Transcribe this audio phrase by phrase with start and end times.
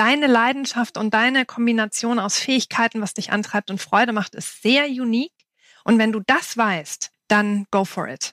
[0.00, 4.86] deine Leidenschaft und deine Kombination aus Fähigkeiten, was dich antreibt und Freude macht, ist sehr
[4.86, 5.34] unique.
[5.84, 8.32] Und wenn du das weißt, dann go for it.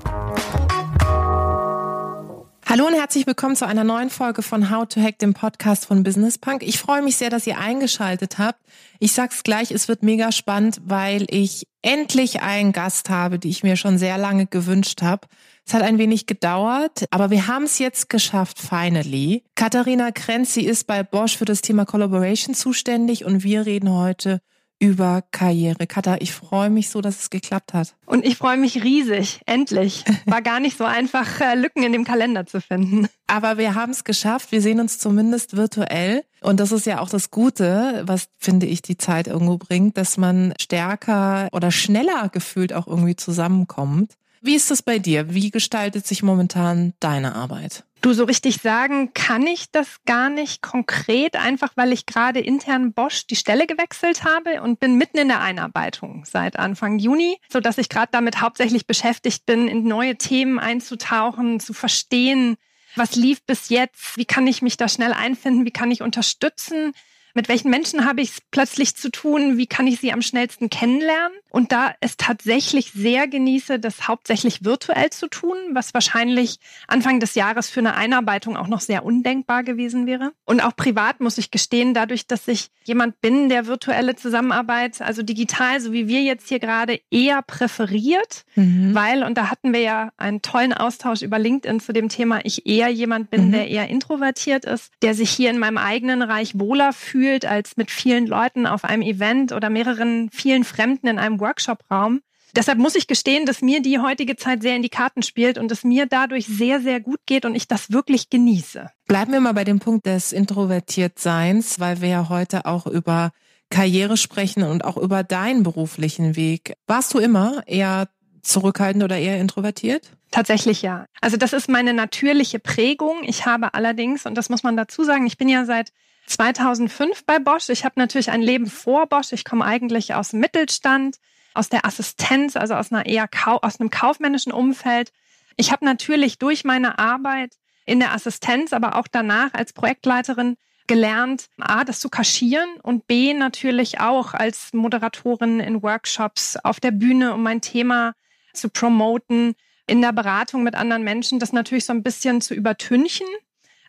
[2.67, 6.03] Hallo und herzlich willkommen zu einer neuen Folge von How to Hack, dem Podcast von
[6.03, 6.63] Business Punk.
[6.63, 8.59] Ich freue mich sehr, dass ihr eingeschaltet habt.
[8.99, 13.63] Ich sag's gleich, es wird mega spannend, weil ich endlich einen Gast habe, die ich
[13.63, 15.27] mir schon sehr lange gewünscht habe.
[15.65, 19.43] Es hat ein wenig gedauert, aber wir haben es jetzt geschafft, finally.
[19.55, 24.41] Katharina Krenz, sie ist bei Bosch für das Thema Collaboration zuständig und wir reden heute
[24.81, 25.85] über Karriere.
[25.85, 27.95] Katha, ich freue mich so, dass es geklappt hat.
[28.07, 30.03] Und ich freue mich riesig, endlich.
[30.25, 33.07] War gar nicht so einfach, äh, Lücken in dem Kalender zu finden.
[33.27, 34.51] Aber wir haben es geschafft.
[34.51, 36.23] Wir sehen uns zumindest virtuell.
[36.41, 40.17] Und das ist ja auch das Gute, was, finde ich, die Zeit irgendwo bringt, dass
[40.17, 44.13] man stärker oder schneller gefühlt auch irgendwie zusammenkommt.
[44.41, 45.31] Wie ist das bei dir?
[45.35, 47.83] Wie gestaltet sich momentan deine Arbeit?
[48.01, 52.93] Du, so richtig sagen kann ich das gar nicht konkret, einfach weil ich gerade intern
[52.93, 57.59] Bosch die Stelle gewechselt habe und bin mitten in der Einarbeitung seit Anfang Juni, so
[57.59, 62.57] dass ich gerade damit hauptsächlich beschäftigt bin, in neue Themen einzutauchen, zu verstehen,
[62.95, 66.93] was lief bis jetzt, wie kann ich mich da schnell einfinden, wie kann ich unterstützen,
[67.33, 69.57] mit welchen Menschen habe ich es plötzlich zu tun?
[69.57, 71.37] Wie kann ich sie am schnellsten kennenlernen?
[71.51, 77.35] Und da es tatsächlich sehr genieße, das hauptsächlich virtuell zu tun, was wahrscheinlich Anfang des
[77.35, 80.31] Jahres für eine Einarbeitung auch noch sehr undenkbar gewesen wäre.
[80.45, 85.23] Und auch privat muss ich gestehen, dadurch, dass ich jemand bin, der virtuelle Zusammenarbeit, also
[85.23, 88.95] digital, so wie wir jetzt hier gerade, eher präferiert, mhm.
[88.95, 92.65] weil, und da hatten wir ja einen tollen Austausch über LinkedIn zu dem Thema, ich
[92.65, 93.51] eher jemand bin, mhm.
[93.51, 97.77] der eher introvertiert ist, der sich hier in meinem eigenen Reich wohler fühlt fühlt als
[97.77, 102.21] mit vielen Leuten auf einem Event oder mehreren, vielen Fremden in einem Workshop-Raum.
[102.55, 105.71] Deshalb muss ich gestehen, dass mir die heutige Zeit sehr in die Karten spielt und
[105.71, 108.89] es mir dadurch sehr, sehr gut geht und ich das wirklich genieße.
[109.07, 113.31] Bleiben wir mal bei dem Punkt des Introvertiertseins, weil wir ja heute auch über
[113.69, 116.75] Karriere sprechen und auch über deinen beruflichen Weg.
[116.87, 118.09] Warst du immer eher
[118.41, 120.11] zurückhaltend oder eher introvertiert?
[120.29, 121.05] Tatsächlich ja.
[121.21, 123.23] Also das ist meine natürliche Prägung.
[123.23, 125.91] Ich habe allerdings, und das muss man dazu sagen, ich bin ja seit
[126.27, 127.69] 2005 bei Bosch.
[127.69, 129.31] Ich habe natürlich ein Leben vor Bosch.
[129.31, 131.17] Ich komme eigentlich aus dem Mittelstand,
[131.53, 135.11] aus der Assistenz, also aus einer eher aus einem kaufmännischen Umfeld.
[135.57, 137.53] Ich habe natürlich durch meine Arbeit
[137.85, 140.55] in der Assistenz, aber auch danach als Projektleiterin
[140.87, 146.91] gelernt, A, das zu kaschieren und B, natürlich auch als Moderatorin in Workshops auf der
[146.91, 148.13] Bühne, um mein Thema
[148.53, 149.55] zu promoten,
[149.87, 153.27] in der Beratung mit anderen Menschen, das natürlich so ein bisschen zu übertünchen.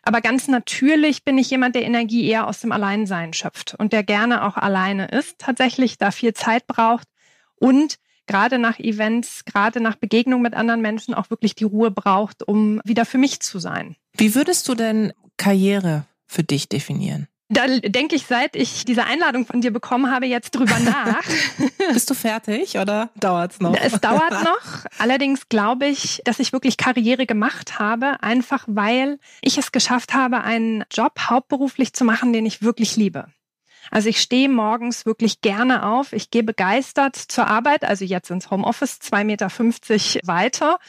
[0.03, 4.03] Aber ganz natürlich bin ich jemand, der Energie eher aus dem Alleinsein schöpft und der
[4.03, 7.07] gerne auch alleine ist, tatsächlich da viel Zeit braucht
[7.63, 7.95] und
[8.27, 12.81] gerade nach Events, gerade nach Begegnung mit anderen Menschen auch wirklich die Ruhe braucht, um
[12.83, 13.95] wieder für mich zu sein.
[14.17, 17.29] Wie würdest du denn Karriere für dich definieren?
[17.47, 21.21] Da denke ich, seit ich diese Einladung von dir bekommen habe, jetzt drüber nach.
[21.93, 23.75] Bist du fertig oder dauert's noch?
[23.75, 24.85] Es dauert noch.
[24.97, 30.41] Allerdings glaube ich, dass ich wirklich Karriere gemacht habe, einfach weil ich es geschafft habe,
[30.41, 33.27] einen Job hauptberuflich zu machen, den ich wirklich liebe.
[33.91, 36.13] Also ich stehe morgens wirklich gerne auf.
[36.13, 40.79] Ich gehe begeistert zur Arbeit, also jetzt ins Homeoffice, zwei Meter fünfzig weiter.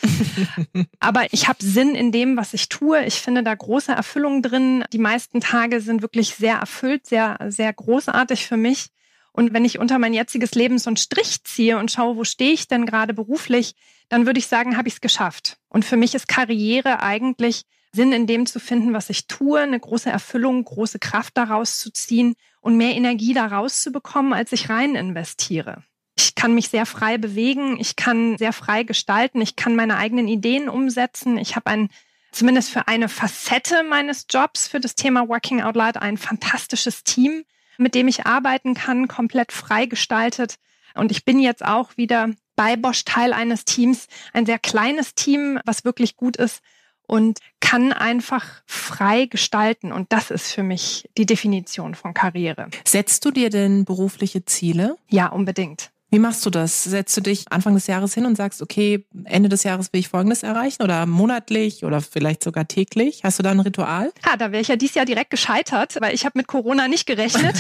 [1.01, 3.05] Aber ich habe Sinn in dem, was ich tue.
[3.05, 4.85] Ich finde da große Erfüllung drin.
[4.93, 8.89] Die meisten Tage sind wirklich sehr erfüllt, sehr, sehr großartig für mich.
[9.33, 12.53] Und wenn ich unter mein jetziges Leben so einen Strich ziehe und schaue, wo stehe
[12.53, 13.75] ich denn gerade beruflich,
[14.09, 15.59] dann würde ich sagen, habe ich es geschafft.
[15.69, 19.79] Und für mich ist Karriere eigentlich Sinn in dem zu finden, was ich tue, eine
[19.79, 24.69] große Erfüllung, große Kraft daraus zu ziehen und mehr Energie daraus zu bekommen, als ich
[24.69, 25.83] rein investiere.
[26.17, 30.29] Ich kann mich sehr frei bewegen, ich kann sehr frei gestalten, ich kann meine eigenen
[30.29, 31.39] Ideen umsetzen.
[31.39, 31.89] Ich habe ein,
[32.33, 37.45] zumindest für eine Facette meines Jobs, für das Thema Working Out Loud, ein fantastisches Team,
[37.79, 40.57] mit dem ich arbeiten kann, komplett frei gestaltet.
[40.95, 45.61] Und ich bin jetzt auch wieder bei Bosch Teil eines Teams, ein sehr kleines Team,
[45.65, 46.63] was wirklich gut ist
[47.07, 49.93] und kann einfach frei gestalten.
[49.93, 52.69] Und das ist für mich die Definition von Karriere.
[52.85, 54.97] Setzt du dir denn berufliche Ziele?
[55.09, 55.91] Ja, unbedingt.
[56.15, 56.85] Wie machst du das?
[56.85, 60.11] Setzt du dich Anfang des Jahres hin und sagst, okay, Ende des Jahres will ich
[60.11, 63.23] Folgendes erreichen oder monatlich oder vielleicht sogar täglich?
[63.25, 64.13] Hast du da ein Ritual?
[64.25, 67.07] Ja, da wäre ich ja dieses Jahr direkt gescheitert, weil ich habe mit Corona nicht
[67.07, 67.57] gerechnet.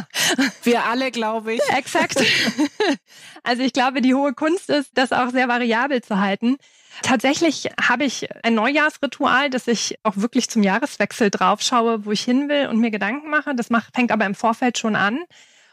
[0.64, 1.62] Wir alle, glaube ich.
[1.78, 2.22] Exakt.
[3.42, 6.58] Also ich glaube, die hohe Kunst ist, das auch sehr variabel zu halten.
[7.00, 12.50] Tatsächlich habe ich ein Neujahrsritual, dass ich auch wirklich zum Jahreswechsel draufschaue, wo ich hin
[12.50, 13.54] will und mir Gedanken mache.
[13.54, 15.20] Das macht, fängt aber im Vorfeld schon an.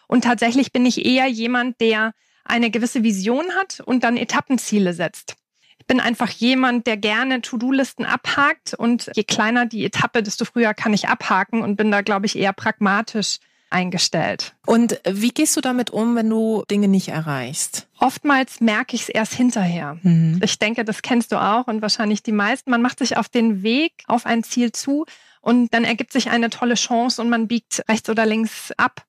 [0.08, 2.14] Und tatsächlich bin ich eher jemand, der
[2.44, 5.36] eine gewisse Vision hat und dann Etappenziele setzt.
[5.80, 10.74] Ich bin einfach jemand, der gerne To-Do-Listen abhakt und je kleiner die Etappe, desto früher
[10.74, 13.38] kann ich abhaken und bin da, glaube ich, eher pragmatisch
[13.70, 14.56] eingestellt.
[14.66, 17.88] Und wie gehst du damit um, wenn du Dinge nicht erreichst?
[18.00, 19.98] Oftmals merke ich es erst hinterher.
[20.02, 20.40] Mhm.
[20.44, 22.72] Ich denke, das kennst du auch und wahrscheinlich die meisten.
[22.72, 25.06] Man macht sich auf den Weg auf ein Ziel zu
[25.42, 29.06] und dann ergibt sich eine tolle Chance und man biegt rechts oder links ab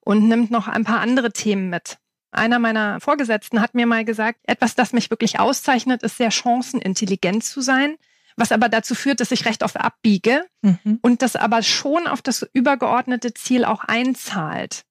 [0.00, 1.98] und nimmt noch ein paar andere Themen mit.
[2.32, 7.42] Einer meiner Vorgesetzten hat mir mal gesagt, etwas, das mich wirklich auszeichnet, ist sehr chancenintelligent
[7.42, 7.96] zu sein,
[8.36, 11.00] was aber dazu führt, dass ich recht oft abbiege mhm.
[11.02, 14.84] und das aber schon auf das übergeordnete Ziel auch einzahlt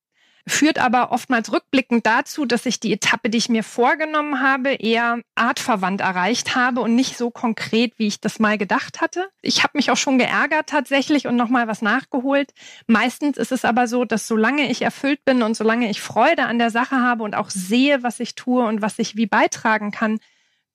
[0.49, 5.19] führt aber oftmals rückblickend dazu, dass ich die Etappe, die ich mir vorgenommen habe, eher
[5.35, 9.29] artverwandt erreicht habe und nicht so konkret, wie ich das mal gedacht hatte.
[9.41, 12.53] Ich habe mich auch schon geärgert tatsächlich und nochmal was nachgeholt.
[12.87, 16.59] Meistens ist es aber so, dass solange ich erfüllt bin und solange ich Freude an
[16.59, 20.19] der Sache habe und auch sehe, was ich tue und was ich wie beitragen kann,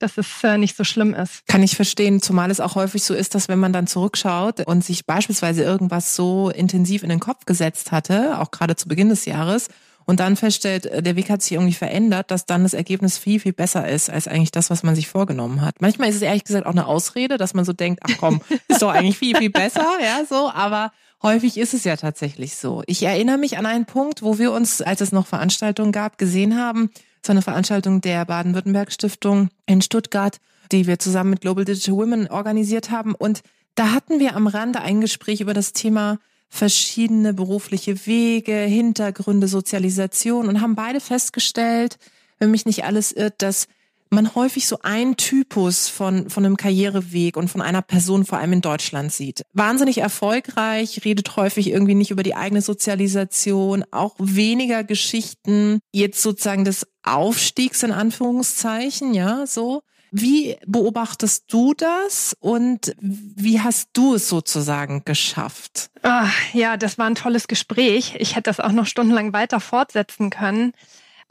[0.04, 1.46] dass es äh, nicht so schlimm ist.
[1.46, 4.84] Kann ich verstehen, zumal es auch häufig so ist, dass wenn man dann zurückschaut und
[4.84, 9.24] sich beispielsweise irgendwas so intensiv in den Kopf gesetzt hatte, auch gerade zu Beginn des
[9.24, 9.68] Jahres,
[10.06, 13.40] und dann feststellt, äh, der Weg hat sich irgendwie verändert, dass dann das Ergebnis viel,
[13.40, 15.80] viel besser ist als eigentlich das, was man sich vorgenommen hat.
[15.80, 18.82] Manchmal ist es ehrlich gesagt auch eine Ausrede, dass man so denkt, ach komm, ist
[18.82, 20.92] doch eigentlich viel, viel besser, ja, so, aber
[21.22, 22.82] häufig ist es ja tatsächlich so.
[22.86, 26.60] Ich erinnere mich an einen Punkt, wo wir uns, als es noch Veranstaltungen gab, gesehen
[26.60, 26.90] haben,
[27.24, 30.38] so eine Veranstaltung der Baden-Württemberg Stiftung in Stuttgart,
[30.72, 33.14] die wir zusammen mit Global Digital Women organisiert haben.
[33.14, 33.42] Und
[33.74, 36.18] da hatten wir am Rande ein Gespräch über das Thema
[36.48, 41.98] verschiedene berufliche Wege, Hintergründe, Sozialisation und haben beide festgestellt,
[42.38, 43.66] wenn mich nicht alles irrt, dass
[44.14, 48.54] man häufig so einen Typus von, von einem Karriereweg und von einer Person vor allem
[48.54, 49.42] in Deutschland sieht.
[49.52, 56.64] Wahnsinnig erfolgreich, redet häufig irgendwie nicht über die eigene Sozialisation, auch weniger Geschichten jetzt sozusagen
[56.64, 59.82] des Aufstiegs in Anführungszeichen, ja, so.
[60.16, 65.90] Wie beobachtest du das und wie hast du es sozusagen geschafft?
[66.02, 68.14] Ach, ja, das war ein tolles Gespräch.
[68.20, 70.72] Ich hätte das auch noch stundenlang weiter fortsetzen können.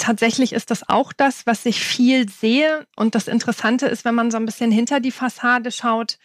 [0.04, 2.86] Tatsächlich ist das auch das, was ich viel sehe.
[2.98, 6.18] Und das Interessante ist, wenn man so ein bisschen hinter die Fassade schaut,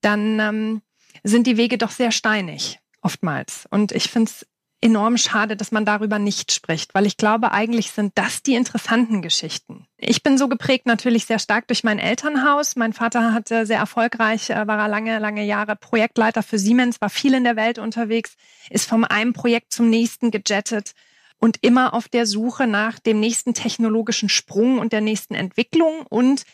[0.00, 0.82] dann ähm,
[1.24, 3.66] sind die Wege doch sehr steinig, oftmals.
[3.70, 4.46] Und ich finde es
[4.80, 9.20] enorm schade, dass man darüber nicht spricht, weil ich glaube, eigentlich sind das die interessanten
[9.20, 9.86] Geschichten.
[9.98, 12.76] Ich bin so geprägt natürlich sehr stark durch mein Elternhaus.
[12.76, 17.10] Mein Vater hatte sehr erfolgreich, äh, war er lange, lange Jahre Projektleiter für Siemens, war
[17.10, 18.36] viel in der Welt unterwegs,
[18.70, 20.94] ist vom einem Projekt zum nächsten gejettet
[21.38, 26.44] und immer auf der Suche nach dem nächsten technologischen Sprung und der nächsten Entwicklung und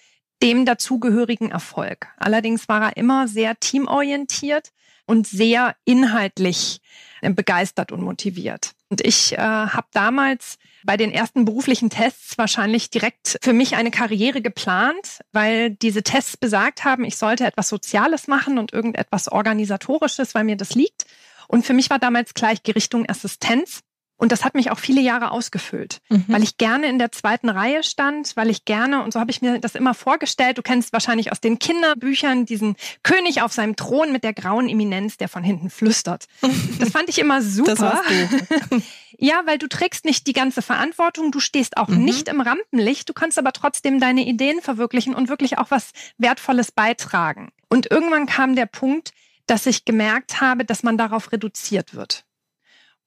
[0.42, 2.08] dem dazugehörigen Erfolg.
[2.18, 4.72] Allerdings war er immer sehr teamorientiert
[5.06, 6.80] und sehr inhaltlich
[7.20, 8.72] äh, begeistert und motiviert.
[8.88, 13.90] Und ich äh, habe damals bei den ersten beruflichen Tests wahrscheinlich direkt für mich eine
[13.90, 20.34] Karriere geplant, weil diese Tests besagt haben, ich sollte etwas Soziales machen und irgendetwas Organisatorisches,
[20.34, 21.06] weil mir das liegt.
[21.48, 23.80] Und für mich war damals gleich die Richtung Assistenz.
[24.24, 26.24] Und das hat mich auch viele Jahre ausgefüllt, mhm.
[26.28, 29.42] weil ich gerne in der zweiten Reihe stand, weil ich gerne, und so habe ich
[29.42, 34.12] mir das immer vorgestellt, du kennst wahrscheinlich aus den Kinderbüchern diesen König auf seinem Thron
[34.12, 36.24] mit der grauen Eminenz, der von hinten flüstert.
[36.78, 37.72] Das fand ich immer super.
[37.72, 38.82] Das warst du.
[39.18, 42.02] ja, weil du trägst nicht die ganze Verantwortung, du stehst auch mhm.
[42.02, 46.72] nicht im Rampenlicht, du kannst aber trotzdem deine Ideen verwirklichen und wirklich auch was Wertvolles
[46.72, 47.52] beitragen.
[47.68, 49.12] Und irgendwann kam der Punkt,
[49.46, 52.24] dass ich gemerkt habe, dass man darauf reduziert wird.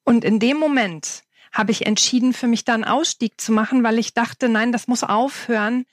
[0.08, 4.00] Und in dem Moment habe ich entschieden, für mich da einen Ausstieg zu machen, weil
[4.00, 5.86] ich dachte, nein, das muss aufhören.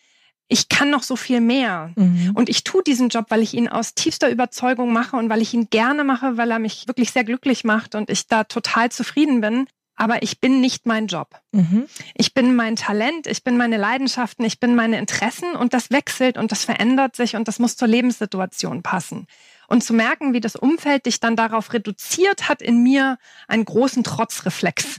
[0.47, 1.90] Ich kann noch so viel mehr.
[1.97, 2.30] Mhm.
[2.33, 5.52] Und ich tue diesen Job, weil ich ihn aus tiefster Überzeugung mache und weil ich
[5.52, 9.40] ihn gerne mache, weil er mich wirklich sehr glücklich macht und ich da total zufrieden
[9.40, 9.66] bin.
[9.97, 11.40] Aber ich bin nicht mein Job.
[11.50, 11.87] Mhm.
[12.14, 16.38] Ich bin mein Talent, ich bin meine Leidenschaften, ich bin meine Interessen und das wechselt
[16.38, 19.26] und das verändert sich und das muss zur Lebenssituation passen.
[19.75, 24.04] Und zu merken, wie das Umfeld dich dann darauf reduziert, hat in mir einen großen
[24.04, 24.99] Trotzreflex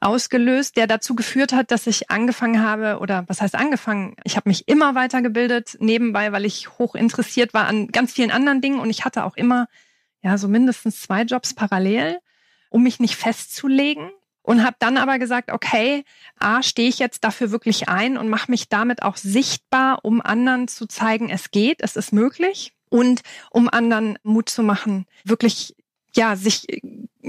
[0.00, 4.16] ausgelöst, der dazu geführt hat, dass ich angefangen habe, oder was heißt angefangen?
[4.24, 8.60] Ich habe mich immer weitergebildet, nebenbei, weil ich hoch interessiert war an ganz vielen anderen
[8.60, 9.68] Dingen und ich hatte auch immer,
[10.20, 12.18] ja, so mindestens zwei Jobs parallel,
[12.70, 14.10] um mich nicht festzulegen
[14.42, 16.02] und habe dann aber gesagt, okay,
[16.40, 20.66] a stehe ich jetzt dafür wirklich ein und mache mich damit auch sichtbar, um anderen
[20.66, 25.74] zu zeigen, es geht, es ist möglich und um anderen Mut zu machen, wirklich
[26.14, 26.66] ja sich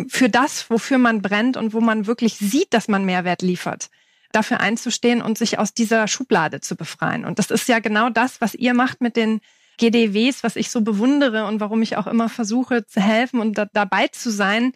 [0.08, 3.89] für das, wofür man brennt und wo man wirklich sieht, dass man Mehrwert liefert,
[4.32, 7.25] dafür einzustehen und sich aus dieser Schublade zu befreien.
[7.25, 9.42] Und das ist ja genau das, was ihr macht mit den
[9.78, 13.66] GDWs, was ich so bewundere und warum ich auch immer versuche zu helfen und da,
[13.66, 14.74] dabei zu sein,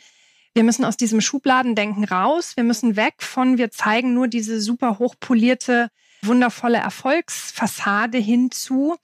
[0.55, 2.53] wir müssen aus diesem Schubladendenken raus.
[2.55, 5.89] Wir müssen weg von, wir zeigen nur diese super hochpolierte,
[6.21, 8.95] wundervolle Erfolgsfassade hinzu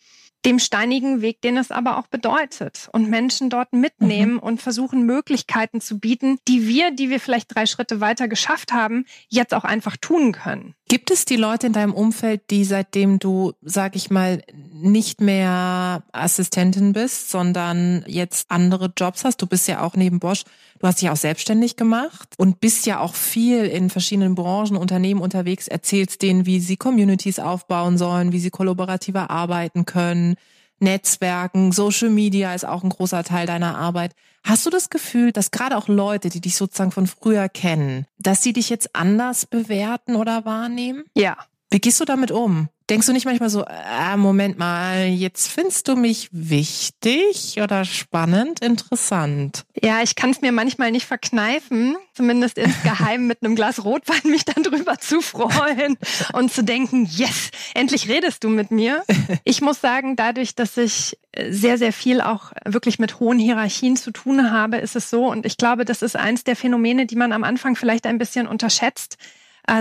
[0.46, 4.40] dem steinigen Weg, den es aber auch bedeutet und Menschen dort mitnehmen mhm.
[4.40, 9.06] und versuchen Möglichkeiten zu bieten, die wir, die wir vielleicht drei Schritte weiter geschafft haben,
[9.28, 10.76] jetzt auch einfach tun können.
[10.92, 14.42] Gibt es die Leute in deinem Umfeld, die seitdem du, sag ich mal,
[14.74, 19.40] nicht mehr Assistentin bist, sondern jetzt andere Jobs hast?
[19.40, 20.46] Du bist ja auch neben Bosch,
[20.80, 25.22] du hast dich auch selbstständig gemacht und bist ja auch viel in verschiedenen Branchen, Unternehmen
[25.22, 30.38] unterwegs, erzählst denen, wie sie Communities aufbauen sollen, wie sie kollaborativer arbeiten können,
[30.82, 34.14] Netzwerken, Social Media ist auch ein großer Teil deiner Arbeit.
[34.44, 38.44] Hast du das Gefühl, dass gerade auch Leute, die dich sozusagen von früher kennen, dass
[38.44, 41.04] sie dich jetzt anders bewerten oder wahrnehmen?
[41.16, 41.38] Ja.
[41.70, 42.70] Wie gehst du damit um?
[42.90, 48.62] Denkst du nicht manchmal so, äh, Moment mal, jetzt findest du mich wichtig oder spannend,
[48.62, 49.64] interessant?
[49.80, 54.44] Ja, ich kann es mir manchmal nicht verkneifen, zumindest insgeheim mit einem Glas Rotwein mich
[54.44, 55.98] dann drüber zu freuen
[56.34, 59.04] und zu denken, yes, endlich redest du mit mir.
[59.44, 61.16] Ich muss sagen, dadurch, dass ich
[61.48, 65.28] sehr, sehr viel auch wirklich mit hohen Hierarchien zu tun habe, ist es so.
[65.28, 68.48] Und ich glaube, das ist eins der Phänomene, die man am Anfang vielleicht ein bisschen
[68.48, 69.18] unterschätzt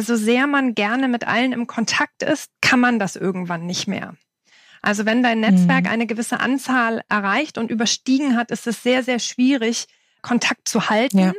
[0.02, 4.14] so sehr man gerne mit allen im Kontakt ist, kann man das irgendwann nicht mehr.
[4.82, 5.90] Also wenn dein Netzwerk mhm.
[5.90, 9.86] eine gewisse Anzahl erreicht und überstiegen hat, ist es sehr, sehr schwierig,
[10.22, 11.18] Kontakt zu halten.
[11.18, 11.32] Ja.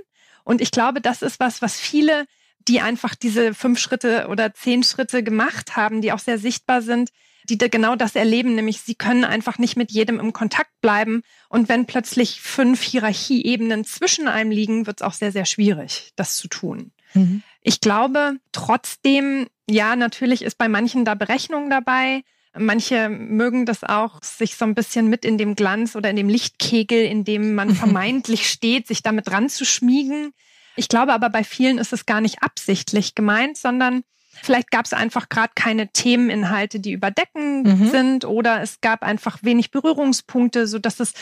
[0.44, 2.25] Und ich glaube, das ist was, was viele,
[2.68, 7.12] die einfach diese fünf Schritte oder zehn Schritte gemacht haben, die auch sehr sichtbar sind,
[7.48, 11.24] die genau das erleben, nämlich sie können einfach nicht mit jedem im Kontakt bleiben.
[11.48, 16.36] Und wenn plötzlich fünf Hierarchieebenen zwischen einem liegen, wird es auch sehr, sehr schwierig, das
[16.36, 16.91] zu tun.
[17.13, 17.44] Mhm.
[17.62, 22.24] Ich glaube trotzdem, ja, natürlich ist bei manchen da Berechnung dabei.
[22.58, 26.30] Manche mögen das auch, sich so ein bisschen mit in dem Glanz oder in dem
[26.30, 30.32] Lichtkegel, in dem man vermeintlich steht, sich damit dran zu schmiegen.
[30.75, 34.04] Ich glaube aber bei vielen ist es gar nicht absichtlich gemeint, sondern
[34.42, 37.89] vielleicht gab es einfach gerade keine Themeninhalte, die überdeckend mhm.
[37.89, 41.13] sind oder es gab einfach wenig Berührungspunkte, so dass es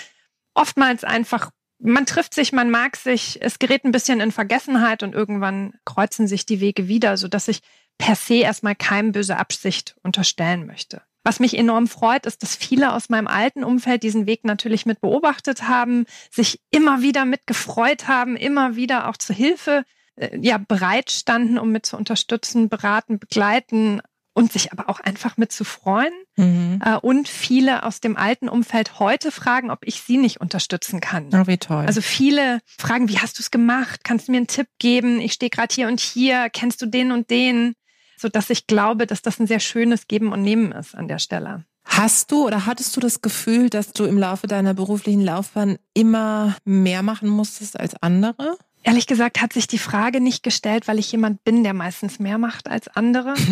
[0.53, 5.13] oftmals einfach man trifft sich, man mag sich, es gerät ein bisschen in Vergessenheit und
[5.13, 7.61] irgendwann kreuzen sich die Wege wieder, so dass ich
[7.97, 11.01] per se erstmal keinem böse Absicht unterstellen möchte.
[11.23, 15.01] Was mich enorm freut, ist, dass viele aus meinem alten Umfeld diesen Weg natürlich mit
[15.01, 19.83] beobachtet haben, sich immer wieder mitgefreut haben, immer wieder auch zur Hilfe
[20.15, 24.01] äh, ja bereit standen, um mit zu unterstützen, beraten, begleiten,
[24.37, 26.13] und sich aber auch einfach mit zu freuen.
[26.35, 26.79] Mhm.
[26.85, 31.29] Äh, und viele aus dem alten Umfeld heute fragen, ob ich sie nicht unterstützen kann.
[31.33, 31.85] Oh, wie toll.
[31.87, 34.01] Also viele fragen, wie hast du es gemacht?
[34.03, 35.19] Kannst du mir einen Tipp geben?
[35.19, 36.51] Ich stehe gerade hier und hier.
[36.51, 37.73] Kennst du den und den?
[38.15, 41.17] So dass ich glaube, dass das ein sehr schönes Geben und Nehmen ist an der
[41.17, 41.65] Stelle.
[41.85, 46.55] Hast du oder hattest du das Gefühl, dass du im Laufe deiner beruflichen Laufbahn immer
[46.63, 48.57] mehr machen musstest als andere?
[48.83, 52.37] Ehrlich gesagt hat sich die Frage nicht gestellt, weil ich jemand bin, der meistens mehr
[52.37, 53.35] macht als andere.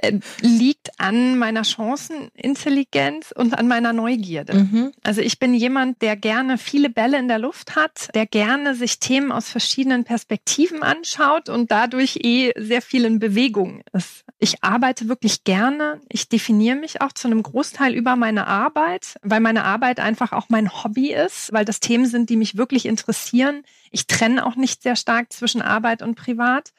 [0.00, 4.54] Äh, liegt an meiner Chancenintelligenz und an meiner Neugierde.
[4.54, 4.92] Mhm.
[5.02, 8.98] Also ich bin jemand, der gerne viele Bälle in der Luft hat, der gerne sich
[8.98, 14.24] Themen aus verschiedenen Perspektiven anschaut und dadurch eh sehr viel in Bewegung ist.
[14.40, 16.00] Ich arbeite wirklich gerne.
[16.08, 20.48] Ich definiere mich auch zu einem Großteil über meine Arbeit, weil meine Arbeit einfach auch
[20.48, 23.64] mein Hobby ist, weil das Themen sind, die mich wirklich interessieren.
[23.90, 26.72] Ich trenne auch nicht sehr stark zwischen Arbeit und Privat.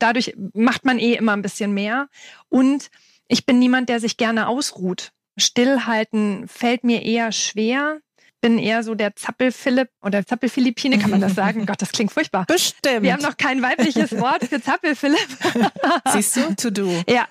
[0.00, 2.08] Dadurch macht man eh immer ein bisschen mehr.
[2.48, 2.90] Und
[3.28, 5.12] ich bin niemand, der sich gerne ausruht.
[5.36, 8.00] Stillhalten fällt mir eher schwer.
[8.40, 11.66] Bin eher so der Zappel-Philipp oder Zappel-Philippine, kann man das sagen?
[11.66, 12.44] Gott, das klingt furchtbar.
[12.46, 13.02] Bestimmt.
[13.02, 15.28] Wir haben noch kein weibliches Wort für Zappel-Philipp.
[16.12, 16.54] Siehst du?
[16.54, 17.02] To do.
[17.08, 17.26] Ja.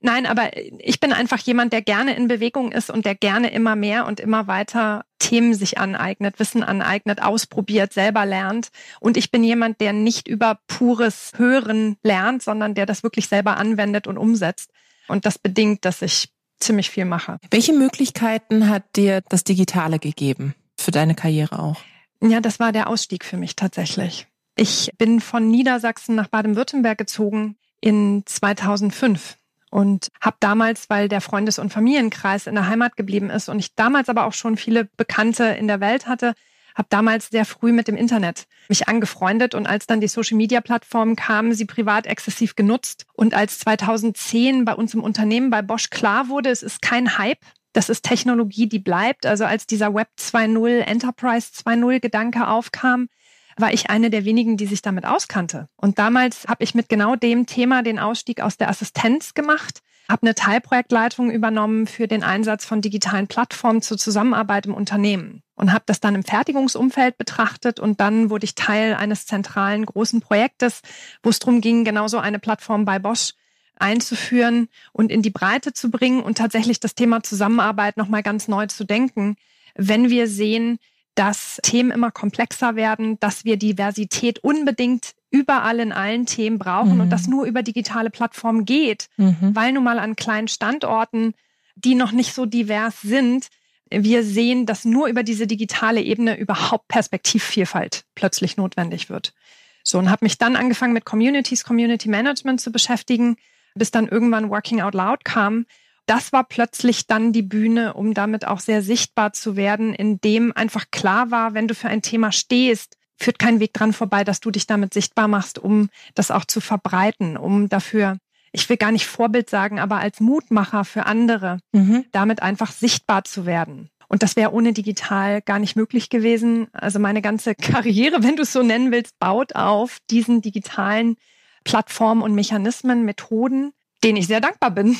[0.00, 3.74] Nein, aber ich bin einfach jemand, der gerne in Bewegung ist und der gerne immer
[3.74, 8.68] mehr und immer weiter Themen sich aneignet, Wissen aneignet, ausprobiert, selber lernt.
[9.00, 13.56] Und ich bin jemand, der nicht über pures Hören lernt, sondern der das wirklich selber
[13.56, 14.70] anwendet und umsetzt.
[15.08, 16.28] Und das bedingt, dass ich
[16.64, 17.38] ziemlich viel mache.
[17.50, 21.80] Welche Möglichkeiten hat dir das Digitale gegeben für deine Karriere auch?
[22.20, 24.26] Ja, das war der Ausstieg für mich tatsächlich.
[24.56, 29.36] Ich bin von Niedersachsen nach Baden-Württemberg gezogen in 2005
[29.70, 33.74] und habe damals, weil der Freundes- und Familienkreis in der Heimat geblieben ist und ich
[33.74, 36.34] damals aber auch schon viele Bekannte in der Welt hatte,
[36.74, 41.54] habe damals sehr früh mit dem Internet mich angefreundet und als dann die Social-Media-Plattformen kamen,
[41.54, 43.06] sie privat exzessiv genutzt.
[43.12, 47.44] Und als 2010 bei uns im Unternehmen bei Bosch klar wurde, es ist kein Hype,
[47.72, 49.26] das ist Technologie, die bleibt.
[49.26, 53.08] Also als dieser Web 2.0, Enterprise 2.0 Gedanke aufkam,
[53.56, 55.68] war ich eine der wenigen, die sich damit auskannte.
[55.76, 60.22] Und damals habe ich mit genau dem Thema den Ausstieg aus der Assistenz gemacht, habe
[60.22, 65.84] eine Teilprojektleitung übernommen für den Einsatz von digitalen Plattformen zur Zusammenarbeit im Unternehmen und habe
[65.86, 70.82] das dann im Fertigungsumfeld betrachtet und dann wurde ich Teil eines zentralen großen Projektes,
[71.22, 73.32] wo es darum ging, genauso eine Plattform bei Bosch
[73.76, 78.66] einzuführen und in die Breite zu bringen und tatsächlich das Thema Zusammenarbeit nochmal ganz neu
[78.66, 79.36] zu denken,
[79.74, 80.78] wenn wir sehen,
[81.14, 87.00] dass Themen immer komplexer werden, dass wir Diversität unbedingt überall in allen Themen brauchen mhm.
[87.00, 89.50] und das nur über digitale Plattformen geht, mhm.
[89.52, 91.34] weil nun mal an kleinen Standorten,
[91.74, 93.48] die noch nicht so divers sind,
[93.90, 99.34] wir sehen, dass nur über diese digitale Ebene überhaupt Perspektivvielfalt plötzlich notwendig wird.
[99.82, 103.36] So, und habe mich dann angefangen mit Communities, Community Management zu beschäftigen,
[103.74, 105.66] bis dann irgendwann Working Out Loud kam,
[106.06, 110.90] das war plötzlich dann die Bühne, um damit auch sehr sichtbar zu werden, indem einfach
[110.92, 114.50] klar war, wenn du für ein Thema stehst, führt kein Weg dran vorbei, dass du
[114.50, 118.18] dich damit sichtbar machst, um das auch zu verbreiten, um dafür,
[118.52, 122.04] ich will gar nicht Vorbild sagen, aber als Mutmacher für andere, mhm.
[122.12, 123.90] damit einfach sichtbar zu werden.
[124.08, 126.68] Und das wäre ohne digital gar nicht möglich gewesen.
[126.72, 131.16] Also meine ganze Karriere, wenn du es so nennen willst, baut auf diesen digitalen
[131.64, 134.96] Plattformen und Mechanismen, Methoden, denen ich sehr dankbar bin.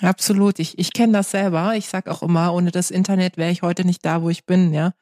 [0.00, 0.60] Absolut.
[0.60, 1.74] Ich, ich kenne das selber.
[1.76, 4.72] Ich sage auch immer, ohne das Internet wäre ich heute nicht da, wo ich bin,
[4.72, 4.92] ja.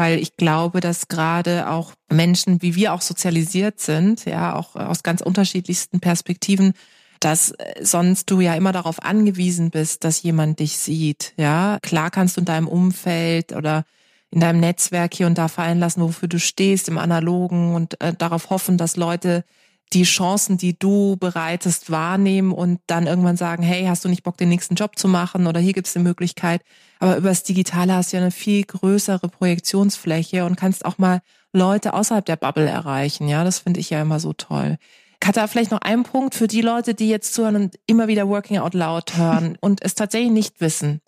[0.00, 5.02] Weil ich glaube, dass gerade auch Menschen, wie wir auch sozialisiert sind, ja, auch aus
[5.02, 6.72] ganz unterschiedlichsten Perspektiven,
[7.20, 11.78] dass äh, sonst du ja immer darauf angewiesen bist, dass jemand dich sieht, ja.
[11.82, 13.84] Klar kannst du in deinem Umfeld oder
[14.30, 18.14] in deinem Netzwerk hier und da fallen lassen, wofür du stehst im Analogen und äh,
[18.14, 19.44] darauf hoffen, dass Leute
[19.92, 24.36] die Chancen, die du bereitest, wahrnehmen und dann irgendwann sagen, hey, hast du nicht Bock,
[24.36, 26.62] den nächsten Job zu machen oder hier gibt es eine Möglichkeit.
[27.00, 31.20] Aber über das Digitale hast du ja eine viel größere Projektionsfläche und kannst auch mal
[31.52, 33.26] Leute außerhalb der Bubble erreichen.
[33.26, 34.78] Ja, das finde ich ja immer so toll.
[35.18, 38.58] Katha, vielleicht noch ein Punkt für die Leute, die jetzt zuhören und immer wieder Working
[38.58, 41.00] Out Loud hören und es tatsächlich nicht wissen.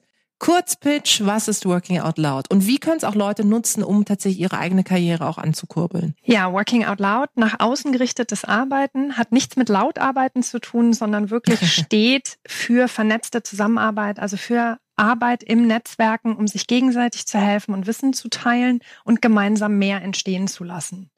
[0.43, 2.51] Kurzpitch, was ist Working Out Loud?
[2.51, 6.17] Und wie können es auch Leute nutzen, um tatsächlich ihre eigene Karriere auch anzukurbeln?
[6.25, 11.31] Ja, Working Out Loud, nach außen gerichtetes Arbeiten, hat nichts mit Lautarbeiten zu tun, sondern
[11.31, 17.73] wirklich steht für vernetzte Zusammenarbeit, also für Arbeit im Netzwerken, um sich gegenseitig zu helfen
[17.73, 21.09] und Wissen zu teilen und gemeinsam mehr entstehen zu lassen.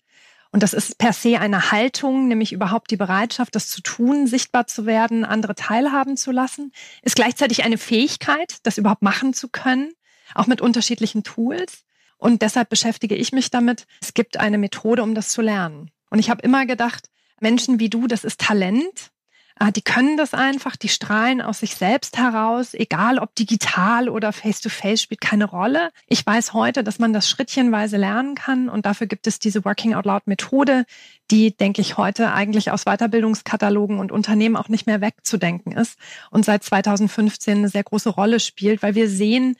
[0.54, 4.68] Und das ist per se eine Haltung, nämlich überhaupt die Bereitschaft, das zu tun, sichtbar
[4.68, 6.70] zu werden, andere teilhaben zu lassen,
[7.02, 9.90] ist gleichzeitig eine Fähigkeit, das überhaupt machen zu können,
[10.32, 11.82] auch mit unterschiedlichen Tools.
[12.18, 13.88] Und deshalb beschäftige ich mich damit.
[14.00, 15.90] Es gibt eine Methode, um das zu lernen.
[16.08, 19.10] Und ich habe immer gedacht, Menschen wie du, das ist Talent.
[19.56, 24.32] Ah, die können das einfach, die strahlen aus sich selbst heraus, egal ob digital oder
[24.32, 25.90] face-to-face, -face, spielt keine Rolle.
[26.08, 29.94] Ich weiß heute, dass man das schrittchenweise lernen kann und dafür gibt es diese Working
[29.94, 30.86] Out Loud Methode,
[31.30, 35.98] die, denke ich, heute eigentlich aus Weiterbildungskatalogen und Unternehmen auch nicht mehr wegzudenken ist
[36.30, 39.56] und seit 2015 eine sehr große Rolle spielt, weil wir sehen,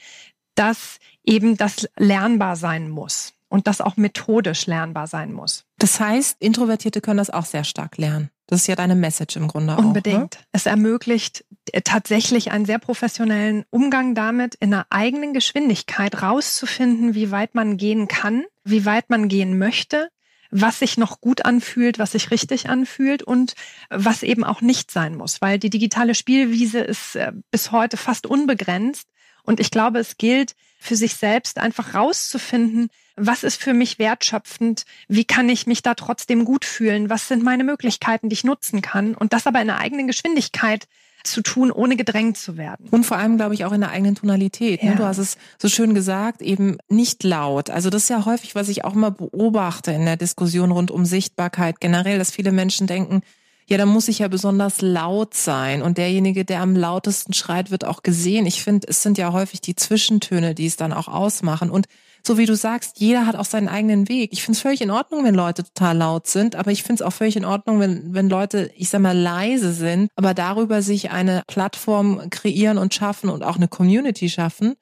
[0.57, 5.65] dass eben das lernbar sein muss und das auch methodisch lernbar sein muss.
[5.85, 8.31] Das heißt, Introvertierte können das auch sehr stark lernen.
[8.47, 10.17] Das ist ja deine Message im Grunde Unbedingt.
[10.17, 10.23] auch.
[10.23, 10.35] Unbedingt.
[10.37, 10.47] Ne?
[10.53, 11.45] Es ermöglicht
[11.85, 18.09] tatsächlich einen sehr professionellen Umgang damit, in einer eigenen Geschwindigkeit rauszufinden, wie weit man gehen
[18.09, 20.09] kann, wie weit man gehen möchte,
[20.51, 23.53] was sich noch gut anfühlt, was sich richtig anfühlt und
[23.91, 28.27] was eben auch nicht sein muss, weil die digitale Spielwiese ist äh, bis heute fast
[28.27, 29.07] unbegrenzt.
[29.43, 34.85] Und ich glaube, es gilt für sich selbst einfach rauszufinden, was ist für mich wertschöpfend,
[35.09, 38.83] wie kann ich mich da trotzdem gut fühlen, was sind meine Möglichkeiten, die ich nutzen
[38.83, 40.87] kann und das aber in einer eigenen Geschwindigkeit
[41.25, 42.87] zu tun, ohne gedrängt zu werden.
[42.91, 44.83] Und vor allem, glaube ich, auch in der eigenen Tonalität.
[44.83, 44.91] Ne?
[44.91, 44.97] Ja.
[44.97, 47.71] Du hast es so schön gesagt, eben nicht laut.
[47.71, 51.07] Also das ist ja häufig, was ich auch immer beobachte in der Diskussion rund um
[51.07, 53.23] Sichtbarkeit generell, dass viele Menschen denken,
[53.67, 55.83] ja, da muss ich ja besonders laut sein.
[55.83, 58.47] Und derjenige, der am lautesten schreit, wird auch gesehen.
[58.47, 61.71] Ich finde, es sind ja häufig die Zwischentöne, die es dann auch ausmachen.
[61.71, 61.87] Und
[62.27, 64.33] so wie du sagst, jeder hat auch seinen eigenen Weg.
[64.33, 67.07] Ich finde es völlig in Ordnung, wenn Leute total laut sind, aber ich finde es
[67.07, 71.11] auch völlig in Ordnung, wenn, wenn Leute, ich sag mal, leise sind, aber darüber sich
[71.11, 74.75] eine Plattform kreieren und schaffen und auch eine Community schaffen,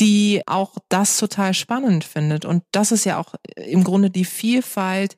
[0.00, 2.44] die auch das total spannend findet.
[2.44, 5.16] Und das ist ja auch im Grunde die Vielfalt,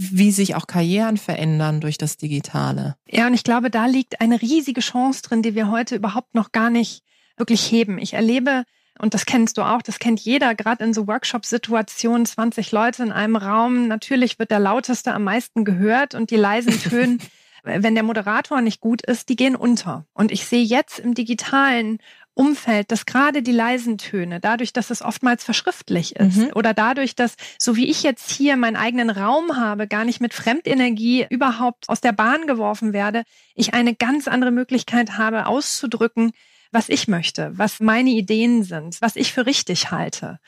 [0.00, 2.96] wie sich auch Karrieren verändern durch das Digitale.
[3.08, 6.52] Ja, und ich glaube, da liegt eine riesige Chance drin, die wir heute überhaupt noch
[6.52, 7.02] gar nicht
[7.36, 7.98] wirklich heben.
[7.98, 8.64] Ich erlebe
[8.98, 13.12] Und das kennst du auch, das kennt jeder, gerade in so Workshop-Situationen, 20 Leute in
[13.12, 13.88] einem Raum.
[13.88, 17.18] Natürlich wird der lauteste am meisten gehört und die leisen Töne,
[17.62, 20.06] wenn der Moderator nicht gut ist, die gehen unter.
[20.14, 21.98] Und ich sehe jetzt im digitalen
[22.40, 26.50] Umfeld, dass gerade die leisen Töne, dadurch, dass es oftmals verschriftlich ist mhm.
[26.54, 30.32] oder dadurch, dass, so wie ich jetzt hier meinen eigenen Raum habe, gar nicht mit
[30.32, 33.24] Fremdenergie überhaupt aus der Bahn geworfen werde,
[33.54, 36.32] ich eine ganz andere Möglichkeit habe auszudrücken,
[36.72, 40.38] was ich möchte, was meine Ideen sind, was ich für richtig halte.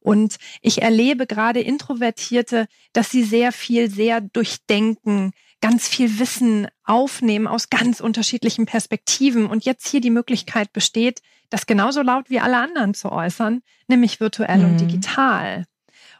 [0.00, 5.32] Und ich erlebe gerade Introvertierte, dass sie sehr viel, sehr durchdenken,
[5.62, 11.66] ganz viel Wissen aufnehmen aus ganz unterschiedlichen Perspektiven und jetzt hier die Möglichkeit besteht, das
[11.66, 14.64] genauso laut wie alle anderen zu äußern, nämlich virtuell mhm.
[14.64, 15.64] und digital.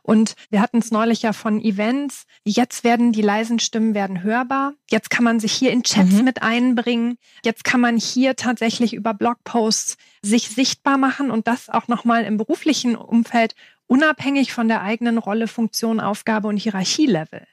[0.03, 2.25] Und wir hatten es neulich ja von Events.
[2.45, 4.75] Jetzt werden die leisen Stimmen werden hörbar.
[4.91, 6.25] Jetzt kann man sich hier in Chats mhm.
[6.25, 7.19] mit einbringen.
[7.45, 12.37] Jetzt kann man hier tatsächlich über Blogposts sich sichtbar machen und das auch nochmal im
[12.37, 13.55] beruflichen Umfeld
[13.87, 17.47] unabhängig von der eigenen Rolle, Funktion, Aufgabe und Hierarchielevel.